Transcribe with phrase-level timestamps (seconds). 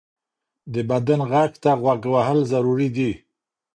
[0.73, 3.11] د بدن غږ ته غوږ وهل ضروري دی.